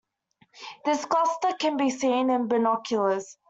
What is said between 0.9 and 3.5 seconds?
cluster can be seen in binoculars.